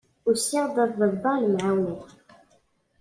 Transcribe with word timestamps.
Usiɣ-d 0.29 0.75
ad 0.83 0.91
ḍelbeɣ 0.99 1.35
lemɛawna-k. 1.39 2.09